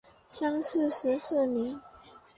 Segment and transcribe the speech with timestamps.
[0.27, 1.79] 乡试十四名。